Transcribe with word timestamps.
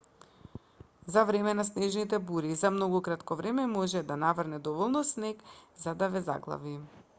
за 1.15 1.23
време 1.27 1.53
на 1.59 1.65
снежните 1.67 2.19
бури 2.29 2.55
за 2.63 2.71
многу 2.77 3.01
кратко 3.09 3.39
време 3.43 3.67
може 3.75 4.03
да 4.13 4.17
наврне 4.25 4.59
доволно 4.69 5.03
снег 5.13 5.43
за 5.85 5.95
да 6.03 6.09
ве 6.17 6.21
заглави 6.33 6.77